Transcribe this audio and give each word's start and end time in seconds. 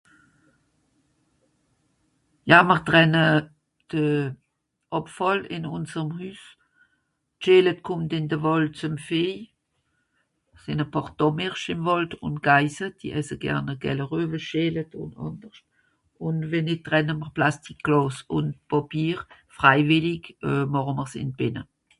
ja 2.51 2.57
mr 2.67 2.79
trenne 2.87 3.23
de 3.93 4.05
àbfàll 4.99 5.41
ìn 5.57 5.65
unserem 5.77 6.09
hüss 6.21 6.41
g'scheele 7.39 7.73
kòmmt 7.89 8.11
ìn 8.17 8.29
de 8.31 8.37
wàld 8.47 8.71
zum 8.79 8.95
feej 9.07 9.35
sìn 10.63 10.83
à 10.85 10.87
paar 10.93 11.09
dàmheersch 11.19 11.67
ìm 11.73 11.81
wàld 11.89 12.11
ùn 12.25 12.35
gaisse 12.47 12.85
die 12.99 13.13
esse 13.19 13.35
gern... 13.43 13.67
reuve 14.11 14.37
scheele 14.47 14.83
ùn 15.03 15.11
ànderscht 15.27 15.65
ùn 16.25 16.37
welli 16.51 16.75
trennemr 16.87 17.29
plastik 17.37 17.79
glàss 17.87 18.17
ùn 18.37 18.47
pàpier 18.71 19.19
freiwìllig 19.57 20.23
màche 20.73 20.93
mers 20.97 21.13
ìn 21.23 21.29
d'bìnne 21.33 21.63